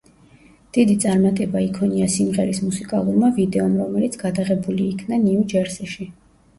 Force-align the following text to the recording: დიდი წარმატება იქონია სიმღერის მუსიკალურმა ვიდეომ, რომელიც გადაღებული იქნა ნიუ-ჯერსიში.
დიდი 0.77 0.95
წარმატება 1.03 1.61
იქონია 1.65 2.09
სიმღერის 2.15 2.63
მუსიკალურმა 2.65 3.31
ვიდეომ, 3.39 3.79
რომელიც 3.85 4.21
გადაღებული 4.27 4.93
იქნა 4.97 5.25
ნიუ-ჯერსიში. 5.31 6.15